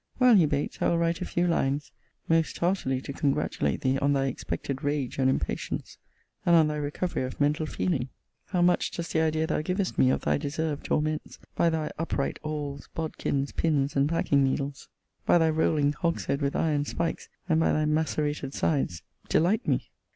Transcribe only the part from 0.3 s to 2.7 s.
he baits, I will write a few lines, most